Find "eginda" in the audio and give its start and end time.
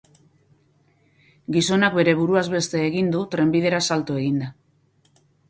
4.25-4.51